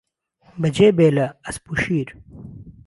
[0.61, 2.09] بهجێ بێله ئهسپ و شير